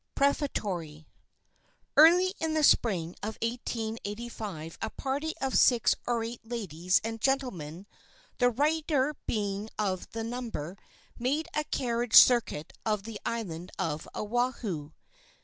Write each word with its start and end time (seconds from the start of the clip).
PREFATORY. 0.15 1.05
Early 1.95 2.33
in 2.39 2.55
the 2.55 2.63
spring 2.63 3.13
of 3.21 3.37
1885 3.43 4.79
a 4.81 4.89
party 4.89 5.35
of 5.39 5.55
six 5.55 5.93
or 6.07 6.23
eight 6.23 6.41
ladies 6.43 6.99
and 7.03 7.21
gentlemen 7.21 7.85
the 8.39 8.49
writer 8.49 9.13
being 9.27 9.69
of 9.77 10.09
the 10.09 10.23
number 10.23 10.75
made 11.19 11.47
a 11.53 11.65
carriage 11.65 12.15
circuit 12.15 12.73
of 12.83 13.03
the 13.03 13.19
island 13.27 13.71
of 13.77 14.07
Oahu. 14.17 14.91